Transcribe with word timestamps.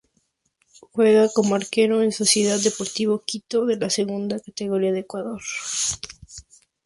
Juega 0.93 1.29
como 1.31 1.53
Arquero 1.53 2.01
en 2.01 2.11
Sociedad 2.11 2.57
Deportivo 2.59 3.21
Quito 3.23 3.67
de 3.67 3.77
la 3.77 3.91
Segunda 3.91 4.39
Categoría 4.39 4.91
de 4.91 5.01
Ecuador. 5.01 5.41